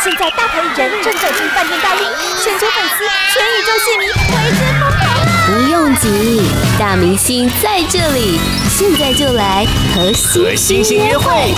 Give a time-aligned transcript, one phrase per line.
[0.00, 2.06] 现在大牌艺人正走进饭店大厅，
[2.40, 3.04] 全球粉丝、
[3.34, 5.02] 全宇宙戏迷为之疯狂。
[5.44, 6.40] 不用急，
[6.78, 8.38] 大明星在这里，
[8.70, 10.12] 现在就来和
[10.54, 11.52] 星星约会。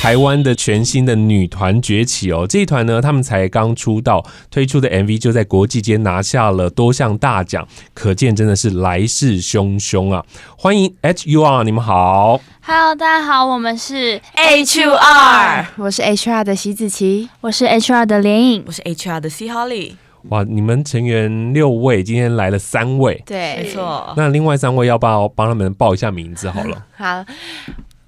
[0.00, 10.24] 台湾的全新的女团崛起哦，这一团呢，他们才刚出道，推出的 MV 就在国际间拿下了多项大奖，可见真的是来势汹汹啊！
[10.56, 19.94] 欢迎 HUR，你们好，Hello，大家好，我们是 HUR，我是 HR 的席子琪，我是 HR 的连影，我是 HR 的 C Holly。
[20.28, 24.12] 哇，你们成员六位，今天来了三位，对，没错。
[24.16, 26.84] 那另外三位要不要帮他们报一下名字好了？
[26.96, 27.24] 好。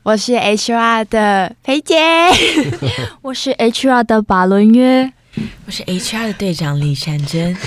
[0.05, 1.97] 我是 HR 的裴姐，
[3.23, 5.13] 我是 HR 的巴伦约，
[5.65, 7.57] 我是 HR 的队长李善珍。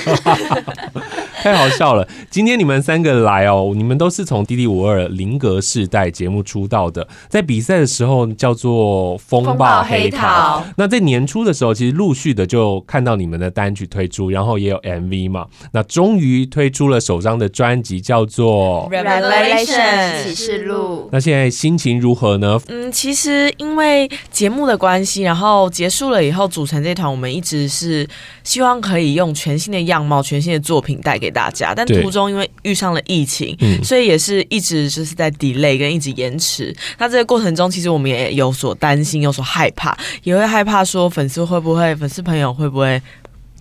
[1.42, 2.08] 太好笑了！
[2.32, 10.62] 今天你们三个来哦，你们都是从《D D 五二零格世代》节目出道的，在比赛的时候叫做《风暴黑桃》。
[10.76, 15.46] 那在年初的时候，其实陆续的就看到你们的单曲推出，然后也有 MV 嘛。
[15.72, 21.04] 那终于推出了首张的专辑，叫做《Revelation 启示录》。
[21.12, 22.60] 那现在心情如何呢？
[22.70, 27.85] 嗯，其实因为节目的关系，然后结束了以后，组成这团，我们一直是
[28.44, 36.76] 希望可以用全新的样貌、全新的作品带给大家，但途中因为遇上了疫情，所以也是一直就是在 delay 跟一直延迟。
[36.98, 43.02] 那这个过程中，其实我们也有所担心，有所害怕，也会害怕说粉丝会不会，粉丝朋友会不会。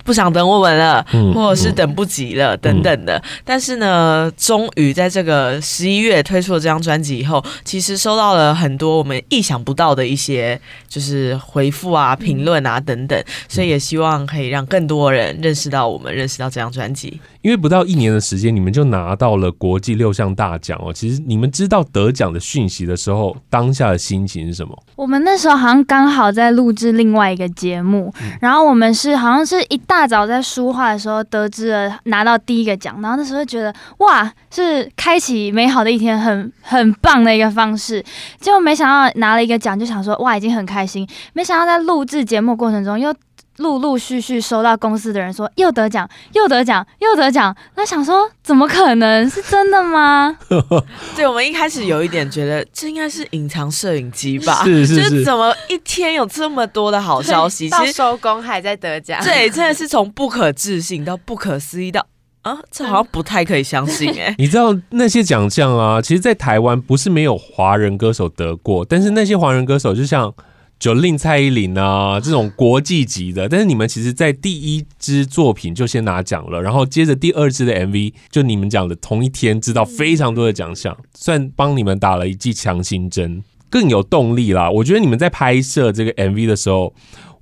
[0.05, 1.03] 不想等我们了，
[1.33, 3.21] 或者是等不及了，等等的。
[3.43, 13.21] 但是呢，终于在这个十一月推出了这张专辑以后，其实收到了很多我们意想不到的一些就是回复啊、评论啊等等。
[13.49, 17.19] 所以也希望可以让更多人认识到我们，认识到这张专辑。
[17.45, 20.91] 因为不到一年的时间，你们就拿到了国际六项大奖哦。
[20.91, 24.77] 其实你们知道得奖的讯息的时候，当下的心情是什么？
[24.95, 29.95] 我们那时候好像刚好在录制另外一个节目，然后我们是好像是一大。
[29.95, 38.03] 大早在书画的时候得知了拿到第一个奖，然后那时候觉得哇，是开启美好的一天，很很棒的一个方式。
[38.41, 41.07] 结果没想到拿了一个奖，就想说哇，已经很开心。
[41.31, 43.15] 没想到在录制节目过程中又。
[43.57, 50.37] 陆陆续续收到公司的人说又得奖又得奖又得奖，那想说怎么可能是真的吗？
[51.15, 62.05] 对，我们一开始有一点觉得这应该是隐藏摄影机吧， 是是是，就是怎么一天有这么多的好消息，到收工还在得奖，对，真的是从不可置信到不可思议到
[62.41, 64.35] 啊，这好像不太可以相信哎、 欸。
[64.37, 70.33] 你知道那些奖项啊，其实，在台湾不是没有华人歌手得过，但是那些华人歌手就像。
[70.77, 84.69] 就令蔡依林啊，这种国际级的，但是你们其实，在第一支作品就先拿奖了，然后接着第二支的 MV，就你们讲的同一天知道非常多的奖项，算帮你们打了一剂强心针，更有动力啦。
[84.69, 86.93] 我觉得你们在拍摄这个 MV 的时候。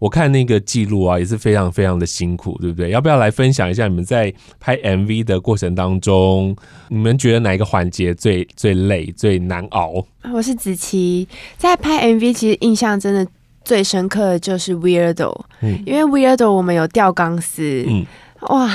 [0.04, 2.90] 我看那个记录啊，也是非常非常的辛苦，对不对？
[2.90, 6.54] 要不要来分享一下你们在拍 MV 的过程当中，
[6.90, 10.06] 你们觉得哪一个环节最最累、最难熬？
[10.34, 11.26] 我是子琪，
[11.56, 13.26] 在拍 MV 其实印象真的
[13.64, 18.06] 最深刻的就是 Weirdo，嗯，因为 Weirdo 我们有吊钢丝，嗯，
[18.50, 18.70] 哇。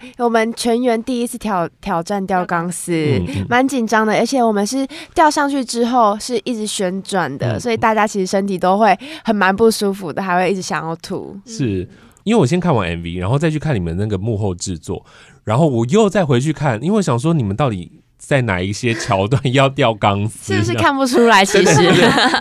[0.18, 2.92] 我们全员第一次挑挑战吊钢丝，
[3.48, 11.36] 蛮紧张的，而且我们是吊上去之后是一直旋转的，嗯，所以大家其实身体都会很蛮不舒服的，还会一直想要吐。
[11.46, 11.88] 是
[12.24, 15.04] 因为我先看完 MV，然后再去看你们那个幕后制作，
[15.44, 18.00] 然后我又再回去看，因为我想说你们到底。
[18.18, 20.52] 在哪一些桥段要吊钢丝？
[20.52, 21.44] 是不是看不出来？
[21.44, 21.74] 其实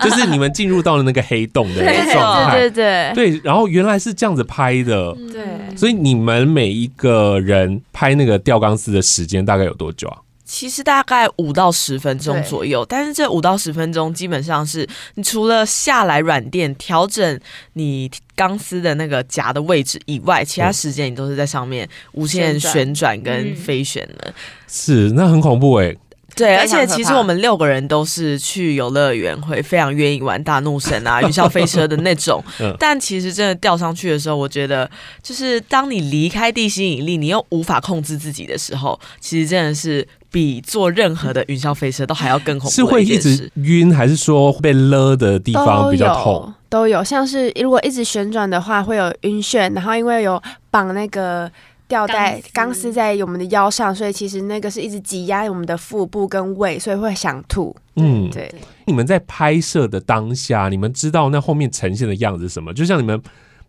[0.04, 2.60] 就是你们进入到了那个黑洞的状态。
[2.60, 5.16] 对对对对，然后原来是这样子拍的。
[5.32, 5.46] 对，
[5.78, 10.18] 所以你们每一个人拍那个吊钢丝的时间大概有多久啊？
[10.48, 17.40] 其实大概五到十分钟左右，但是这五到十分钟基本上是你除了下来软垫调整
[17.74, 24.34] 你钢丝的那个夹的位置以外，其他时间你都是在上面无限旋转跟飞旋的。
[24.70, 25.98] 是，那很恐怖哎、欸。
[26.36, 32.44] 对，而且其实我们六个人都是去游乐园会非常愿意玩大怒神啊、 云霄飞车的那种。
[32.78, 34.88] 但其实真的吊上去的时候，我觉得
[35.24, 42.76] 就是当你离开地心引力，你又无法控制自己的时候，其实真的是比坐任何的云霄飞车都还要更恐怖。
[42.76, 46.54] 是会一直晕，还是说被勒的地方比较痛？
[46.70, 51.52] 都有，都有，像是如果一直旋转的话，会有晕眩，然后因为有绑那个。
[51.90, 57.74] 吊带钢丝在我们的腰上，所以其实那个是一直挤压我们的腹部跟胃，所以会想吐。
[57.96, 58.54] 嗯，对。
[58.88, 62.74] 你们在拍摄的当下，你们知道那后面呈现的样子是什么？
[62.74, 63.18] 就像你们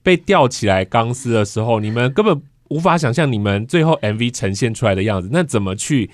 [0.02, 5.28] 被吊起来钢丝的时候，你们根本无法想象你们最后 MV 呈现出来的样子。
[5.30, 6.10] 那怎么去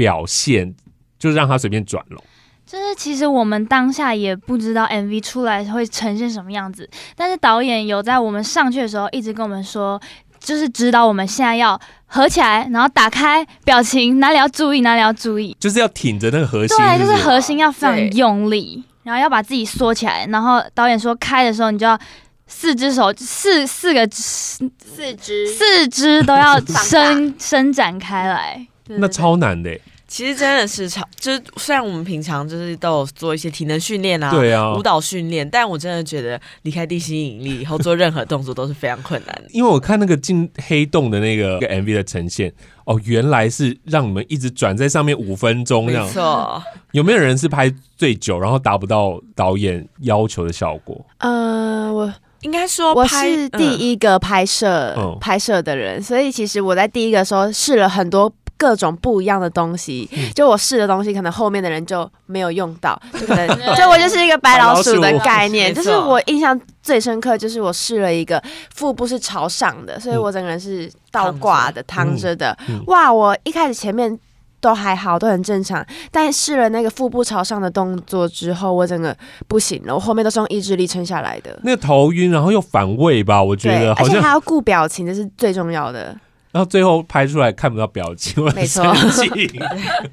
[0.00, 0.74] 表现？
[1.18, 2.22] 就让他随便转了。
[2.64, 10.00] 就是其实我们当下也不知道 MV 出来会呈现什么样子，但是导演有在我们上去的时候一直跟我们说，
[10.38, 16.98] 就是指导我们现在要合起来，然后打开表情，哪里要注意，哪里要注意，就是要挺着那个核心是是？
[16.98, 20.24] 对，就是核心要非常用力，然后要把自己缩起来。
[20.28, 21.98] 然后导演说开的时候，你就要
[22.46, 28.54] 四只手，四四个四只，四肢都要伸伸展开来，
[28.84, 29.78] 对对对，那超难的。
[30.10, 39.44] 其实真的是超，就是虽然我们平常就是都有做一些体能训练啊，对啊，舞蹈训练，但我真的觉得离开地心引力以后做任何动作都是非常困难的。
[39.52, 42.52] 因为我看那个进黑洞的那个 MV 的呈现，
[42.86, 46.04] 哦，原来是让你们一直转在上面五分钟这样。
[46.04, 46.62] 没错。
[46.90, 51.00] 有没有人是拍最久，然后达不到导演要求的效果？
[51.18, 58.32] 呃，我应该说我是第一个拍摄、嗯、拍摄的人，所以其实我在第一个时候试了很多。
[58.60, 65.74] 各种不一样的东西，就我试的东西，可能后面的人就没有用到， 就可能就我就是一个白老鼠的概念。
[65.74, 68.42] 就是我印象最深刻，就是我试了一个
[68.74, 72.54] 腹部是朝上的，所以我整个人是倒挂的、躺着的。
[72.88, 73.10] 哇！
[73.10, 74.18] 我一开始前面
[74.60, 79.16] 都还好，都很正常，但试了那个腹部朝上的动作之后，我整个
[79.48, 79.94] 不行了。
[79.94, 81.58] 我后面都是用意志力撑下来的。
[81.62, 83.42] 那个头晕，然后又反胃吧？
[83.42, 86.14] 我觉得，而且还要顾表情，这是最重要的。
[86.52, 89.28] 然后最后拍出来看不到表情，我很生气。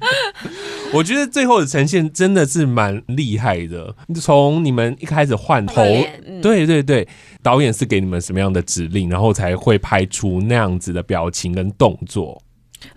[0.94, 3.94] 我觉得最后的呈现真的是蛮厉害的。
[4.20, 5.82] 从你们一开始换头，
[6.40, 7.06] 对对对，
[7.42, 12.40] 导演是给你们什么样的指令，然后才会拍出那样子的表情跟动作？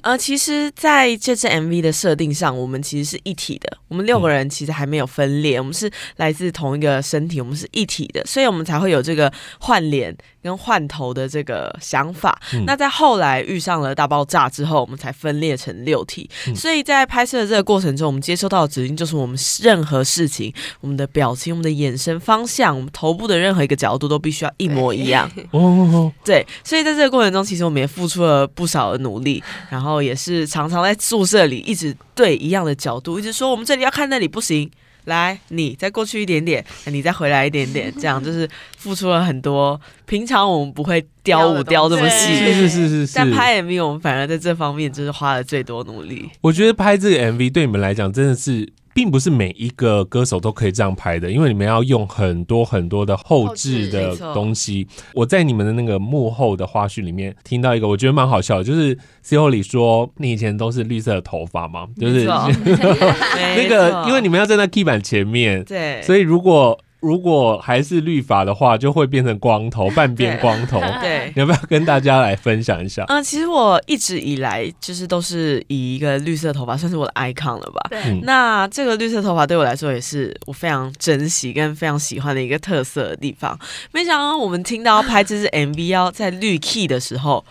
[0.01, 3.77] 呃，其实在这支 MV 的设定上，我们其实是一体的。
[3.87, 12.39] 我们六个人其实还没有分裂，嗯、我们是来自同一个身体，我们是一体的，所以我们才会有这个换脸跟换头的这个想法。
[12.53, 16.29] 嗯、那在后来遇上了大爆炸之后，我们才分裂成六体。
[16.47, 25.29] 嗯、所以在拍摄的这个过程中，我们接收到的指令就是我们任何事情、我们的表情、我们的眼神方向、我们头部的任何一个角度都必须要一模一样。
[25.51, 29.43] 哦，对，所以在这个过程中，其实我们也付出了不少的努力。
[29.69, 34.69] 然后也是常常在宿舍里一直对一样的角度，一直说我们这里要看那里不行，
[35.05, 38.47] 来你再过去一点点，你再回来一点点，这样就是
[38.77, 39.81] 付出了很多。
[40.05, 43.13] 平常我们不会雕舞雕这么细，是是是是是。
[43.15, 46.29] 但拍 MV 我们反而在这方面就是花了最多努力。
[46.41, 48.71] 我觉得拍这个 MV 对你们来讲真的是。
[48.93, 54.87] 并不是每一个歌手都可以这样拍的，因为你们要用很多很多的后置的东西。
[55.13, 59.49] 我在你们的那个幕后的花絮里面听到一个，我觉得蛮好笑的，就是 C.O.
[59.49, 66.79] 里说你以前都是绿色的头发嘛，就是 那个， 因为你们要站在 key 板前面，对，所以如果。
[67.01, 70.79] 如果还是绿发的话，就会变成光头，半边 光头。
[71.01, 73.03] 对，你要不要跟大家来分享一下？
[73.07, 77.87] 嗯，其实我一直以来就是都是以一个绿色头发算是我的 icon 了吧。
[77.89, 78.19] 对。
[78.21, 83.59] 那这个绿色头发对我来说也是我非常珍惜跟非常喜欢的一个特色的地方。
[83.91, 87.43] 没想到我们听到拍这支 MV 要在绿 key 的时候，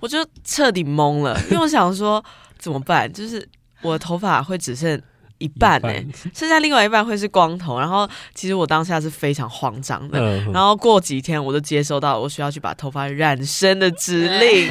[0.00, 2.24] 我就彻底懵了，因为我想说
[2.58, 3.12] 怎么办？
[3.12, 3.46] 就是
[3.82, 4.98] 我的头发会只剩。
[5.38, 7.78] 一半呢、欸，剩下另外一半会是光头。
[7.78, 10.18] 然后其实我当下是非常慌张的。
[10.52, 14.68] 然后过几天我就接收到我需要去把头发染深的指令。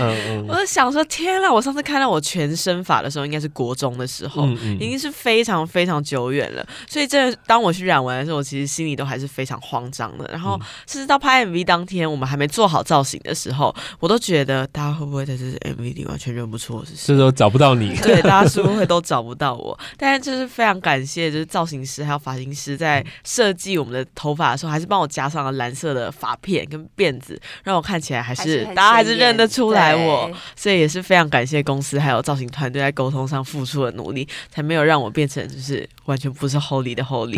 [0.47, 6.65] 我就想说，天呐，我上次看到我全身发的时候，应该是国中的时候，已经是非常非常久远了。
[6.87, 10.27] 所以这当我去染完的时候，我其实心里都还是非常慌张的。
[10.31, 17.07] 然后甚至到拍 MV 当天，我们还没做好造型的时候，我都觉得大家会不会在这支 MV 里完全认不出我是谁？
[17.07, 17.95] 这时候找不到你。
[17.97, 19.77] 对，大家是不是会都找不到我？
[19.97, 20.54] 但是就是。
[20.55, 30.31] 非常感谢，就是造型师还有发型师在设计我们的头发的时候，还是帮我加上了蓝色的发片跟辫子，让我看起来还是，大家还是认得出来我。
[30.55, 37.37] 所以也是非常感谢公司还有造型团队在沟通上付出的努力，才没有让我变成就是完全不是 Holy 的 Holy。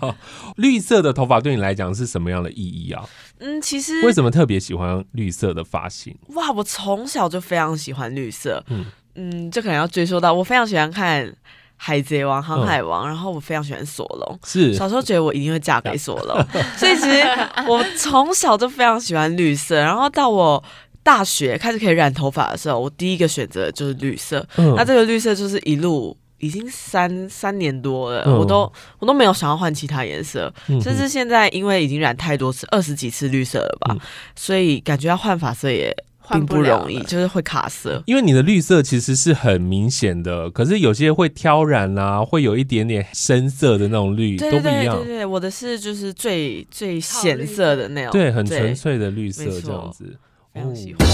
[0.56, 3.08] 绿色的头发对你来讲是什么样的意义啊？
[3.38, 6.14] 嗯，其实为什么特别喜欢绿色的发型？
[6.34, 8.62] 哇，我从小就非常喜欢绿色。
[8.68, 11.34] 嗯嗯，这可能要追溯到我非常喜欢看。
[11.82, 14.38] 海贼王、航海王，嗯、然后我非常喜欢索隆。
[14.44, 16.36] 是小时候觉得我一定会嫁给索隆，
[16.76, 17.22] 所以其实
[17.66, 19.76] 我从小就非常喜欢绿色。
[19.76, 20.62] 然后到我
[21.02, 24.46] 大学开始可以染头发的时候，我第一个选择就是绿色。
[24.58, 34.00] 嗯、那这个绿色就是一路已经三三年多了，嗯、我都我都没有想要换其他颜色，嗯、甚至现在因为已经染太多次，二十几次绿色了吧，嗯、
[34.36, 35.96] 所以感觉要换发色也。
[36.32, 38.02] 并不容易，就是会卡色。
[38.06, 44.96] 因为你的绿色其实是很明显的，可是有些会挑染啊，会有一点点深色的那种绿，都不一样。
[44.96, 50.16] 对对对，我的是就是最最显色的那种，对，很纯粹的绿色这样子。
[50.52, 51.08] 非常喜欢。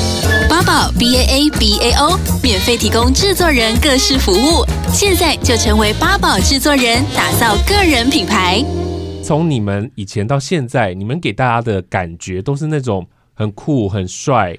[0.48, 8.64] 八宝 B A A B A O 免费提供制作人各式服务，现在就成为八宝制作人，打造个人品牌。
[9.22, 14.56] 从你们以前到现在，你们给大家的感觉都是那种很酷、很帅。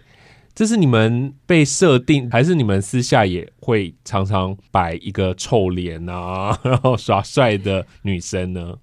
[0.58, 8.74] 这是你们被设定，还是你们私下也会常常摆一个臭脸啊， 然后耍帅的女生呢？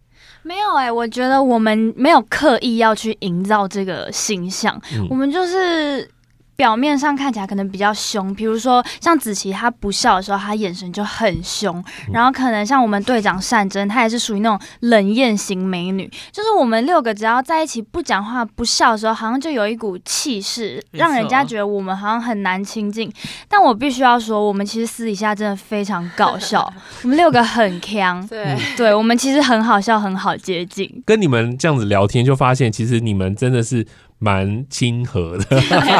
[0.44, 6.08] 没有哎、欸，我觉得我们没有刻意要去营造这个形象，嗯、我们就是。
[6.56, 11.82] 表面上看起来可能比较凶，比如说像子琪，她不笑的时候，她眼神就很凶。
[12.12, 16.10] 然后可能像我们队长善珍，她也是属于那种冷艳型美女。
[16.30, 23.12] 就是我们六个只要在一起不讲话、不笑的时候，好像就有一股气势，让人家觉得我们好像很难亲近。
[23.48, 26.72] 但我必须要说，我们其实私底下真的非常搞笑。
[27.02, 31.02] 我们六个很强，对对，我们其实很好笑，很好接近。
[31.04, 33.86] 跟你们这样子聊天，就发现其实你们真的是。
[34.24, 35.44] 蛮亲和的，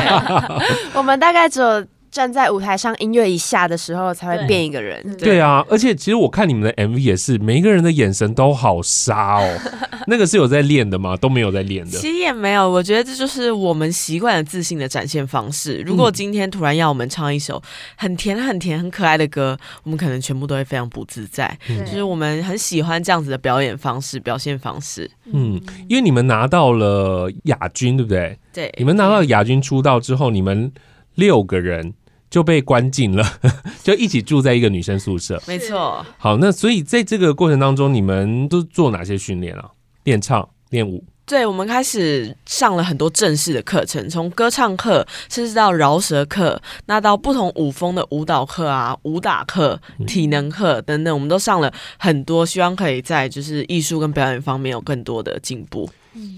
[0.96, 5.02] 我们大概只有站在舞台上音乐一下的时候才会变一个人。
[5.16, 9.58] 对，对啊，而且其实我看你们的 MV 也是，每一个人的眼神都好杀哦。
[10.06, 11.16] 那个是有在练的吗？
[11.16, 11.90] 都没有在练的。
[11.98, 15.82] 其实也没有，我觉得这就是我们习惯了自信的展现方式。
[15.84, 17.60] 如果今天突然要我们唱一首
[17.96, 21.58] 很甜、很甜、很可爱的歌，我们可能全部都会非常不自在。
[21.68, 25.10] 嗯、就是我们很喜欢这样子的表演方式、表现方式。
[25.32, 28.38] 嗯，因为你们拿到了亚军，对不对？
[28.52, 30.70] 对，你们拿到亚军出道之后，你们
[31.16, 31.94] 六个人
[32.30, 33.24] 就被关进了，
[33.82, 35.40] 就一起住在一个女生宿舍。
[35.46, 36.04] 没错。
[36.18, 39.70] 好，那所以在这个过程当中，你们都做哪些训练啊？
[40.04, 41.04] 练唱、练舞。
[41.26, 55.88] 对，我们开始上了很多正式的课程，从歌唱课，甚至到饶舌课，那到不同舞风的舞蹈课啊、武打课、体能课等等，我们都上了很多，希望可以在就是艺术跟表演方面有更多的进步。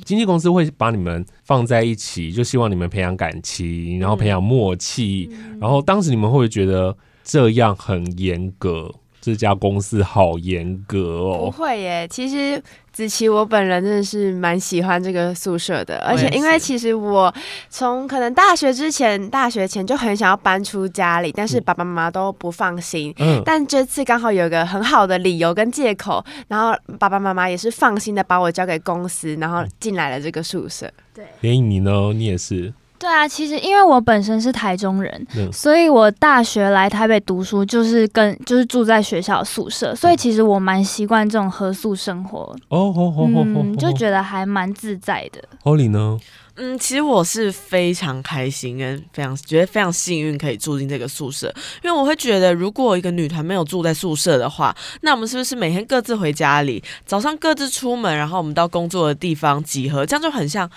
[0.04, 5.28] 经纪公司会把你们放在一起，就希望你们培养感情，然后培养默契。
[5.32, 8.92] 嗯、然后当时你们会不会觉得这样很严格？
[9.26, 11.38] 这家公司好严格哦。
[11.46, 12.62] 不会耶，其实。
[12.96, 17.30] 子琪，我本人真的是蛮喜欢这个宿舍的，而且因为其实我
[17.68, 23.12] 从可能大学之前、大学前就很想要搬出家里，但是爸爸妈妈都不放心。
[23.18, 30.90] 嗯，但这次刚好有一个很好的理由跟借口，然后爸爸妈妈也是放心的把我交给公司，然后进来了这个宿舍。
[31.12, 32.14] 对，连你呢？
[32.14, 32.72] 你也是。
[32.98, 42.38] 对啊，其实因为我本身是台中人，嗯、所以我大学来台北读书就是跟就是住在学校宿舍，所以其实我蛮习惯这种合宿生活。
[42.68, 45.42] 哦哦哦哦，就觉得还蛮自在的。
[45.62, 46.18] Holly 呢？
[46.58, 60.70] 嗯，其实我是非常开心，跟非常觉得非常幸运可以住进这个宿舍，因为我会觉得，如果一个女团没有住在宿舍的话，那我们是不是每天各自回家里，早上各自出门，然后我们到工作的地方集合，这样就很像。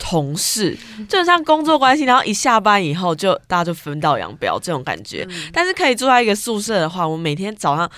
[0.00, 0.76] 同事
[1.08, 5.24] 就很像工作关系，然后一下班以后就大家就分道扬镳这种感觉。
[5.52, 7.88] 但是可以住在一个宿舍的话，我每天早上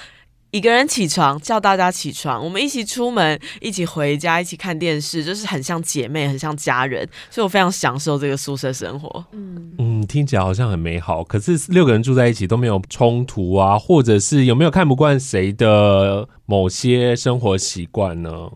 [0.51, 7.09] 一个人起床叫大家起床，我们一起出门，一起回家，一起看电视，就是很像姐妹，很像家人。
[7.31, 9.25] 所以我非常享受这个宿舍生活。
[9.33, 11.25] 嗯嗯，听起来好像很美好。
[11.25, 18.51] 可是六个人住在一起都没有冲突啊，或者是有没有看不惯谁的某些生活习惯呢？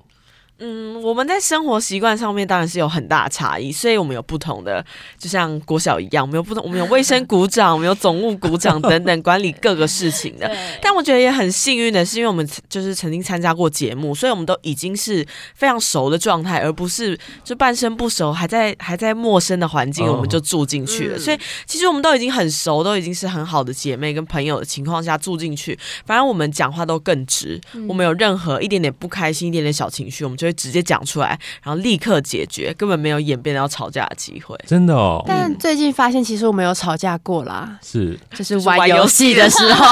[0.59, 4.83] 嗯，我们在生活习惯上面当然是有很大的差异，所以我们有不同的，
[5.19, 10.51] 就像国小一样，我们有不同，我们有卫生股长，我们有总务股长等等管理各个事情的。
[10.81, 15.23] 但我觉得也很幸运的是，因为我们就是曾经参加过节目，所以我们都已经是
[15.55, 21.19] 非常熟的状态，而不是就半生不熟，还在还在陌生的环境我们就住进去了。
[21.19, 27.61] 所以其实我们都已经很熟，都已经是很好的姐妹跟朋友的情况下住进去，反正我们讲话都更直。
[27.87, 30.46] 我们有任何一点点不开心、一点点小情绪，我们就。
[30.47, 34.57] 会直接讲出来，然后立刻解决，根本没有演变到吵架的机会。
[34.67, 35.23] 真的哦。
[35.27, 37.79] 但最近发现，其实我们有吵架过啦。
[37.83, 39.87] 是， 就是玩游戏的时候。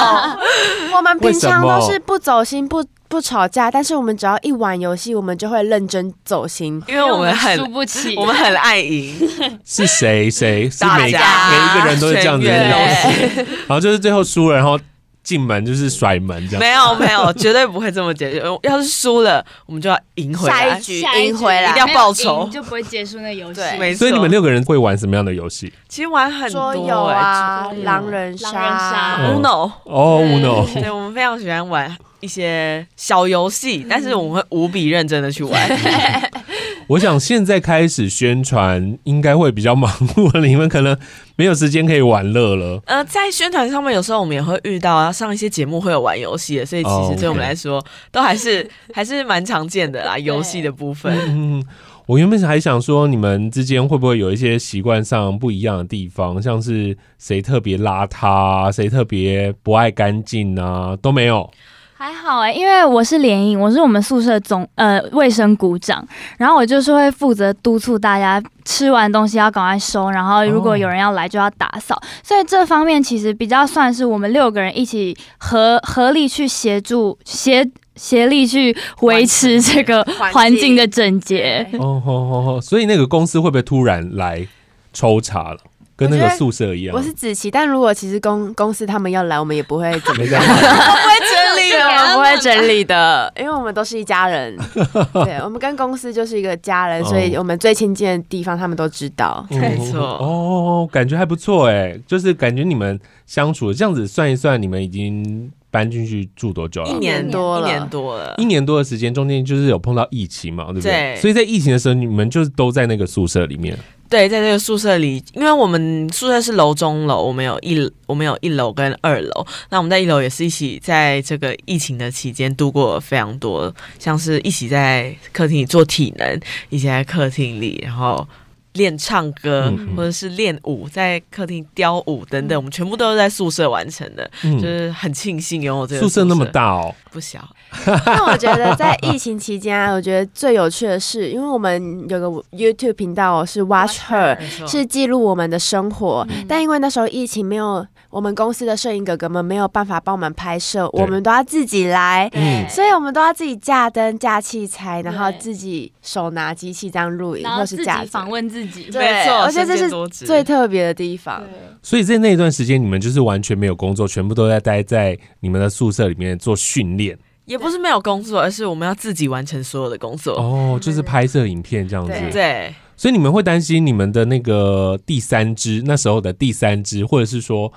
[0.95, 9.13] 我们平常都是不走心、不不吵架，但是我们只要一玩游戏，我们就会认真走心，因为我们很输不起，我们很爱赢。
[9.65, 10.31] 是谁？
[10.31, 10.69] 谁？
[10.69, 13.45] 是每家每一个人都是这样子的游戏。
[13.67, 14.79] 然后就是最后输了，然后。
[15.25, 18.43] 进门就是甩门这样，没有没有，绝对不会这么解决。
[18.61, 23.61] 要是输了，我们就要赢回来，下一局赢回来，一定要报仇，就不会结束那游戏。
[23.79, 23.99] 没错。
[23.99, 25.73] 所以你们六个人会玩什么样的游戏？
[25.89, 30.71] 其实玩很多，有啊，狼人杀、Uno 哦，Uno。
[30.79, 35.59] 对，我们非常喜欢玩一些小游戏，但是我们会无比认真的去玩。
[36.87, 40.95] 我想现在开始宣传应该会比较忙碌了，你们可能
[41.35, 42.79] 没有时间可以玩乐了。
[42.85, 51.17] 呃，在宣传上面，有时候我们也会遇到啊上一些节目会有玩游戏的，所以其实对我们来说，都还是 还是蛮常见的啦，游戏的部分。
[51.27, 51.63] 嗯，
[52.05, 61.49] 我原本还想说，你们之间会不会有一些习惯上不一样的地方，像是谁特别邋遢，谁特别不爱干净啊，都没有。
[61.97, 66.05] 还好哎、欸，因为我是联谊，我是我们宿舍总呃卫生股长，
[66.37, 81.65] 然后我就是会负责督促大家吃完东西要赶快收，然后如果有人要来就要打扫，哦、所以这方面其实比较算是我们六个人一起合合力去协助协协力去维持这个环境的整洁。
[81.79, 84.45] 哦哦哦，所以那个公司会不会突然来
[84.91, 85.57] 抽查了？
[85.97, 94.55] 跟那个宿舍一样，我，是子琪，但如果其实公公司他们要来，我们也不会怎么样， 不会整理的，我们不会整理的，因为我们都是一家人。
[95.25, 99.45] 对，我们跟公司就是一个家人，所以我们最亲近的地方他们都知道。
[99.49, 106.89] 没错，哦，感觉还不错哎，就是感觉你们相处这样子算一算，你们已经搬进去住多久了？
[106.89, 110.91] 一年多了，一年多了，一年多的时间，中间就是有碰到疫情嘛，对不对？
[110.91, 113.77] 对，所以在疫情的时候，你们就是都在那个宿舍里面。
[114.09, 119.47] 对，在这个宿舍里，因为我们宿舍是楼中楼，我们有一我们有一楼跟二楼。
[119.69, 128.27] 那我们在一楼也是一起在这个疫情的期间度过了非常多，像是一起在客厅里做体能，一起在客厅里，然后。
[128.75, 137.47] 练唱歌，或者是练舞，在客厅雕舞等等，我们全部都是在宿舍完成的，嗯、就是很庆幸拥有这个宿舍，宿舍那么大哦，不小。
[138.05, 147.85] 那我觉得在疫情期间啊，我觉得最有趣的是，因为我们有个 YouTube 频道是 Watch Her，是记录我们的生活，嗯、但因为那时候疫情没有。
[148.11, 152.31] 我们公司的摄影哥哥们没有办法帮我们拍摄，我们都要自己来，
[152.69, 158.89] 所以我们都要自己架灯、架器材，然后自己手拿机器这样录影，或是架访问自己。
[158.93, 159.89] 没错，我觉得这是
[160.25, 161.43] 最特别的地方。
[161.83, 167.17] 所以在那段时间，你们就是完全没有工作，全部都在待在你们的宿舍里面做训练。
[167.45, 170.35] 也不是没有工作，而是我们要自己完成所有的工作。
[170.35, 172.11] 哦，就是拍摄影片这样子。
[172.11, 172.31] 对。
[172.31, 177.71] 对所以你们会担心你们的那个第三支，那时候的第三支，或者是说。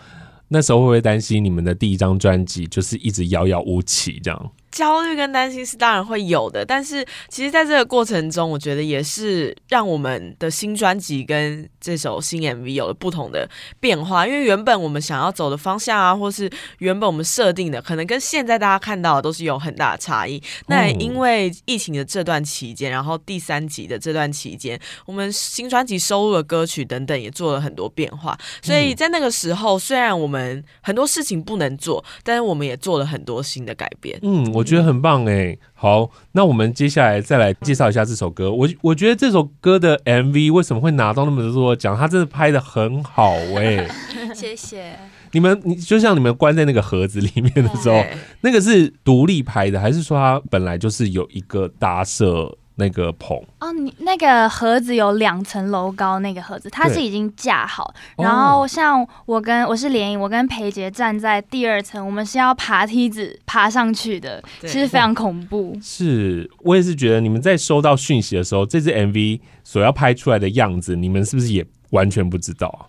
[0.50, 4.50] 那时候会不会担心你们的第一张专辑就是一直遥遥无期这样？
[4.70, 13.48] 焦虑跟担心是当然会有的，但是其实在这个过程中，我觉得也是让我们的新专辑跟这首新 MV 有了不同的
[13.80, 14.26] 变化。
[14.26, 20.42] 因为原本我们想要走的方向啊，或是原本我们设定的，可能跟现在大家看到的都是有很大的差异。
[20.66, 28.38] 那也因为疫情的这段期间，然后第三集的这段期间，我们新专辑收录的歌曲等等也做了很多变化。
[28.62, 34.18] 所以在那个时候，虽然我们很多事情不能做，但是我们也做了很多新的改变。
[34.22, 38.52] 嗯，我觉得很棒哎，好，那我们接下来再来介绍一下这首歌。
[38.52, 41.96] 我我觉得这首歌的 MV 为什么会拿到那么多奖？
[41.96, 43.88] 它真的拍的很好哎，
[44.34, 44.94] 谢谢。
[45.32, 48.02] 你们，你就像你们关在那个盒子里面的时候，
[48.40, 52.56] 那个是独立拍的，还是说它本来就是有一个搭设？
[52.78, 65.76] 那个棚哦，你那个盒子有两层楼高，那个盒子它是已经架好，然后像我跟我是联谊，我跟裴杰站在第二层，我们是要爬梯子爬上去的，其实非常恐怖。
[65.82, 72.86] 是我也是觉得，你们在收到讯息的时候，这支 MV 所要拍出来的样子，你们是不是也完全不知道啊？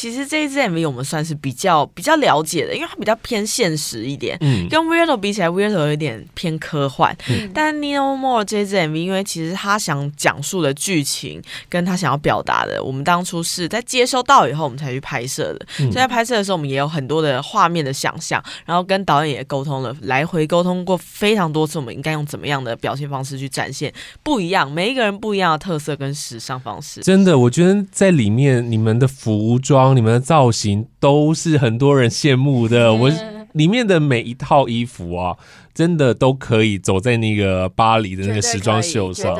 [0.00, 7.14] 其实这一支 MV 我们算是比较比较了解的，因为它比较偏现实一点，嗯，跟 Weirdo 比起来，Weirdo 有一点偏科幻。
[7.28, 15.66] 嗯，但 No More 这支 MV，因为其实他想讲述的剧情跟他想要表达的，我们当初是在接收到以后，我们才去拍摄的。
[15.80, 27.02] 嗯，所以在拍摄的时候，我们也有很多的画面的想象，然后跟导演也沟通了，来回沟通过非常多次，我们应该用怎么样的表现方式去展现不一样，每一个人不一样的特色跟时尚方式。
[27.02, 29.89] 真的，我觉得在里面你们的服装。
[29.94, 32.92] 你们的造型都是很多人羡慕的。
[32.94, 33.10] 我
[33.52, 35.36] 里面的每一套衣服啊，
[35.74, 39.36] 真的都可以走在那个巴黎的那个时装秀上。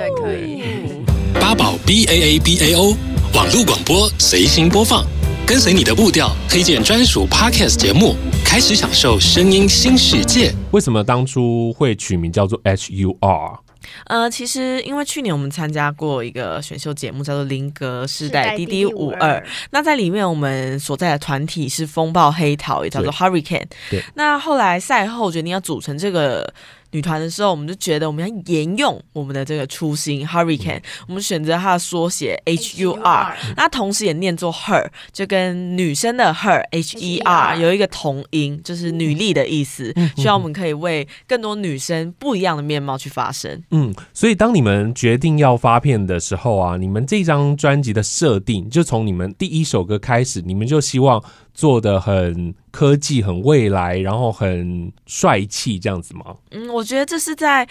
[1.35, 2.97] 八宝 B A A B A O
[3.35, 5.05] 网络广播随心播放，
[5.47, 10.53] 跟随你的步调，推荐专属 Podcast 节目，开始享受声音新世界。
[10.73, 13.61] 为什么当初会取名叫做 H U R？
[14.05, 19.39] 呃，其实因为去年我们参加过一个选秀节目，叫做《林格世代 DD 五二》，
[19.71, 23.67] 那在里面我们所在的团体是风暴黑桃，也叫做 Hurricane。
[23.91, 24.03] 对。
[24.15, 26.53] 那后来赛后决定要组成这个。
[26.93, 39.95] 女团的时候，我们就觉得我们要沿用我们的这个初心，Hurricane，嗯，我们选择它的缩写 H U R，那同时也念作 Her，就跟女生的 Her H E R 有一个同音，就是女力的意思。
[40.17, 43.63] 希望我们可以为更多女生不一样的面貌去发声。
[43.71, 51.23] 嗯，所以当你们决定要发片的时候啊，你们这张专辑的设定就从你们第一首歌开始，你们就希望。
[51.61, 56.35] 做的很科技、很未来，然后很帅气，这样子吗？
[56.53, 57.69] 嗯，我觉得这是在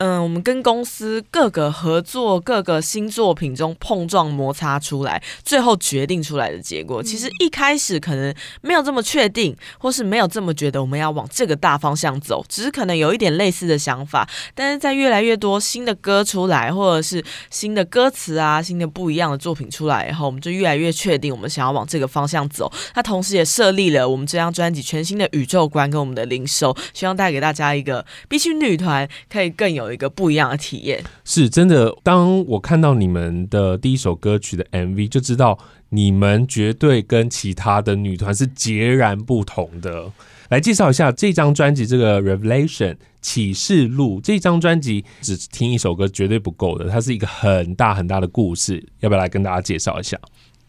[0.00, 7.02] 嗯，我们跟公司各个合作、各个新作品中碰撞摩擦出来，最后决定出来的结果。
[7.02, 14.26] 其实一开始可能没有这么确定，或是没有这么觉得我们要往这个大方向走，只是可能有一点类似的想法。
[14.54, 22.72] 但是在越来越多新的歌出来，或者是新的歌词啊、新的不一样的作品出来以后，我们就越来越确定我们想要往这个方向走。
[22.94, 29.89] 它同时也设立了我们这张专辑全新的宇宙观跟我们的灵兽，希望带给大家一个比起女团可以更有。
[29.92, 31.94] 一个不一样的体验，是真的。
[32.02, 35.58] 当我看到你们的第一首歌曲的 MV，就知道
[35.90, 40.10] 你们绝对跟其他的女团是截然不同的。
[40.48, 48.84] 来介绍一下这张专辑，这个 Revelation 启示录这张专辑，只听一首歌绝对不够的，它是一个很大很大的故事。
[48.98, 50.18] 要不要来跟大家介绍一下？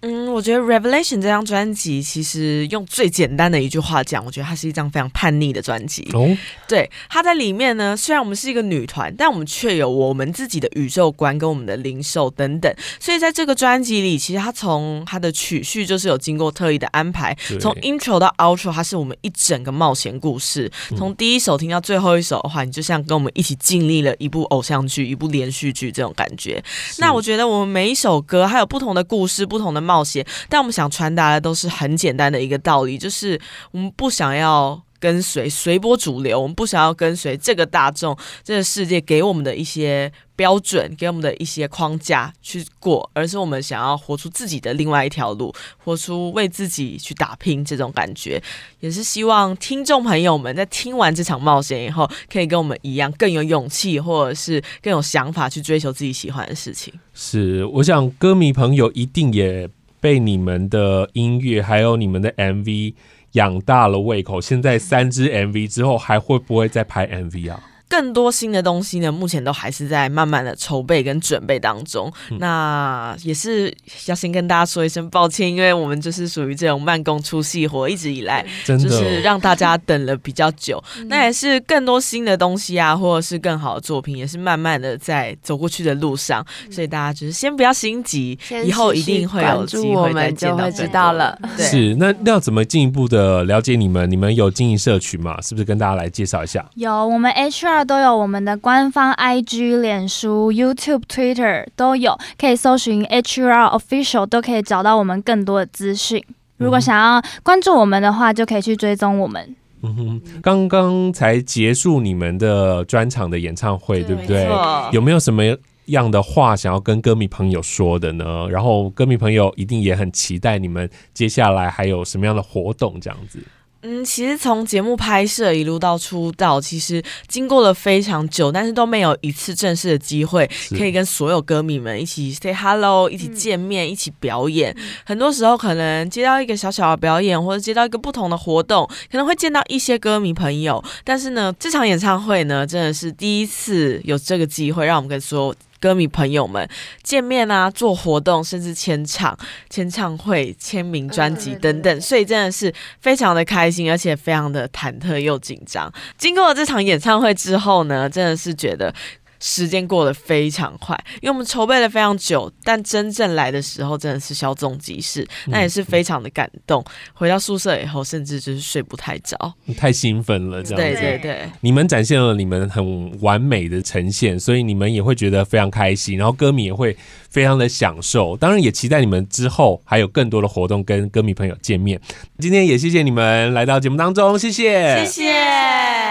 [0.02, 6.10] 嗯，我觉得《Revelation》这张专辑其实用最简单的一句话讲，我觉得它是一张非常叛逆的专辑。
[6.14, 6.28] 哦，
[6.68, 12.74] 对，它在里面呢，虽然我们是一个女团，但我们却有我们自己的宇宙观跟我们的灵兽等等。
[13.00, 20.72] 所以在这个专辑里，其实它从它的曲序就是有经过特意的安排，从 Intro 到 Outro，它是我们一整个冒险故事。
[20.98, 26.64] 从第一首听到最后一首的话，你就像跟我们一起经历了一部偶像剧、一部连续剧这种感觉。
[26.98, 29.91] 那我觉得我们每一首歌还有不同的故事、不同的。
[29.92, 33.38] 冒险，但我们想传达的都是很简单的一个道理，就是
[33.72, 48.42] 我们不想要跟随随波逐流，我们不想要跟随这个大众、这个世界给我们的一些标准、给我们的一些框架去过，而是我们想要活出自己的另外一条路，活出为自己去打拼这种感觉，
[48.80, 56.94] 也是希望听众朋友们在听完这场冒险以后，可以跟我们一样更有勇气，或者是更有想法去追求自己喜欢的事情。
[57.14, 59.68] 是，我想歌迷朋友一定也。
[60.02, 62.94] 被你们的音乐还有你们的 MV
[63.34, 67.64] 养大了胃口，现在三支 MV 之后还会不会再拍 MV 啊？
[67.92, 72.10] 更多新的东西呢，目前都还是在慢慢的筹备跟准备当中。
[72.30, 73.70] 嗯、那也是
[74.06, 80.82] 要先跟大家说一声抱歉，因为我们就是属于这种慢工出细活，一直以来就是让大家等了比较久。
[81.10, 86.46] 那也是更多新的东西啊，或者是更好的作品，也是慢慢的在走过去的路上。
[86.70, 91.38] 所以大家就是先不要心急，以后一定会有机会再见到，知道了。
[91.58, 94.10] 对，是那要怎么进一步的了解你们？
[94.10, 95.38] 你们有经营社群吗？
[95.42, 96.66] 是不是跟大家来介绍一下？
[96.76, 97.81] 有，我们 HR。
[97.84, 106.24] 都有我们的官方 IG、脸书、YouTube、Twitter 都有，可以搜寻 HUR Official，都可以找到我们更多的资讯。
[106.58, 109.56] 如果想要关注我们的话，就可以去追踪我们。
[109.84, 114.48] 嗯哼，刚刚才结束你们的专场的演唱会，对，对不对？
[114.92, 115.44] 有没有什么
[115.86, 118.48] 样的话想要跟歌迷朋友说的呢？
[118.48, 123.40] 然后歌迷朋友一定也很期待你们接下来还有什么样的活动，这样子。
[123.84, 134.76] 嗯，其实从节目拍摄一路到出道，其实经过了非常久，但是都没有一次正式的机会可以跟所有歌迷们一起 say hello，一起见面，一起表演。
[135.04, 140.84] 很多时候可能接到一个小小的表演，或者接到一个不同的活动，可能会见到一些歌迷朋友。
[141.04, 146.66] 但是呢，这场演唱会呢，真的是第一次有这个机会，让我们跟所有歌迷朋友们
[147.04, 149.38] 见面啊，做活动，甚至签唱、
[149.70, 155.92] 签唱会、签名专辑等等，所以真的是非常的开心，而且非常的忐忑又紧张。
[156.18, 158.94] 经过了这场演唱会之后呢，真的是觉得。
[159.42, 166.82] 时间过得非常快，因为我们筹备了非常久，但真正来的时候真的是稍纵即逝，那也是非常的感动。
[167.14, 169.36] 回到宿舍以后，甚至就是睡不太着，
[169.76, 171.02] 太兴奋了，这样子。
[171.02, 176.96] 对对对，你们展现了你们很完美的呈现，所以你们也会觉得非常开心，然后歌迷也会
[177.30, 178.38] 非常的享受。
[178.38, 182.00] 当然也期待你们之后还有更多的活动跟歌迷朋友见面。
[182.38, 186.11] 今天也谢谢你们来到节目当中，谢谢，谢谢。